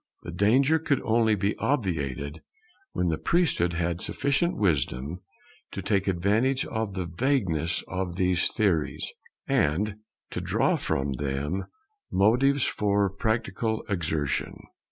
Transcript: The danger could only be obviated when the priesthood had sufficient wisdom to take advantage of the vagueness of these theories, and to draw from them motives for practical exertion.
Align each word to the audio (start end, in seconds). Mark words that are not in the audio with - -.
The 0.23 0.31
danger 0.31 0.79
could 0.79 0.99
only 1.03 1.35
be 1.35 1.55
obviated 1.57 2.41
when 2.93 3.09
the 3.09 3.19
priesthood 3.19 3.73
had 3.73 4.01
sufficient 4.01 4.57
wisdom 4.57 5.21
to 5.73 5.83
take 5.83 6.07
advantage 6.07 6.65
of 6.65 6.95
the 6.95 7.05
vagueness 7.05 7.83
of 7.87 8.15
these 8.15 8.47
theories, 8.51 9.13
and 9.47 9.97
to 10.31 10.41
draw 10.41 10.75
from 10.75 11.13
them 11.17 11.67
motives 12.11 12.63
for 12.65 13.11
practical 13.11 13.83
exertion. 13.89 14.55